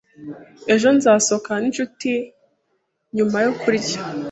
[0.73, 2.09] Ejo nzasohokana n'inshuti
[3.15, 3.97] nyuma yo kurya.